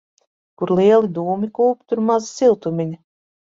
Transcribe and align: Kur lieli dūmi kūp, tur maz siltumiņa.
Kur 0.61 0.73
lieli 0.79 1.11
dūmi 1.19 1.51
kūp, 1.61 1.79
tur 1.93 2.03
maz 2.09 2.33
siltumiņa. 2.41 3.01